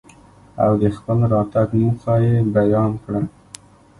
او 0.63 0.71
دخپل 0.85 1.19
راتګ 1.33 1.67
موخه 1.79 2.15
يې 2.25 2.35
بيان 2.55 2.91
کره. 3.03 3.21